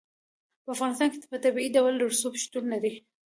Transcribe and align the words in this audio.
په 0.63 0.69
افغانستان 0.75 1.07
کې 1.11 1.29
په 1.31 1.37
طبیعي 1.43 1.69
ډول 1.75 1.93
رسوب 2.07 2.33
شتون 2.43 2.65
لري. 2.73 2.93